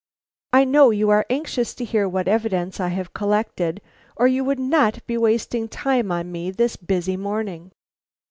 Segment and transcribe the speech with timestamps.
[0.51, 3.83] I know you are anxious to hear what evidence I have collected,
[4.15, 7.71] or you would not be wasting time on me this busy morning."